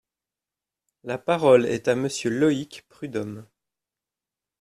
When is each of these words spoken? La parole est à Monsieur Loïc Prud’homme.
La 1.03 1.19
parole 1.19 1.67
est 1.67 1.87
à 1.87 1.93
Monsieur 1.93 2.31
Loïc 2.31 2.85
Prud’homme. 2.89 3.45